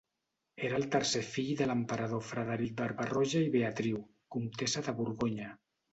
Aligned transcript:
Era 0.67 0.77
el 0.79 0.85
tercer 0.95 1.21
fill 1.33 1.51
de 1.59 1.67
l'emperador 1.71 2.23
Frederic 2.29 2.73
Barba-roja 2.81 3.45
i 3.49 3.53
Beatriu, 3.57 4.03
comtessa 4.37 4.85
de 4.89 4.95
Borgonya. 5.03 5.53